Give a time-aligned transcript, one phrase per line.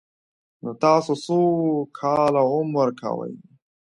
[0.61, 1.39] _نو تاسو څو
[1.99, 3.33] کاله عمر کوئ؟